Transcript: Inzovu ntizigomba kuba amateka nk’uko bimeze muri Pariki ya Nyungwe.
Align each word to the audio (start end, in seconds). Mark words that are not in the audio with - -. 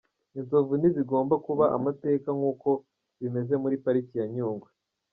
Inzovu 0.39 0.73
ntizigomba 0.79 1.35
kuba 1.45 1.65
amateka 1.77 2.27
nk’uko 2.37 2.69
bimeze 3.19 3.53
muri 3.63 3.75
Pariki 3.83 4.15
ya 4.19 4.27
Nyungwe. 4.33 4.69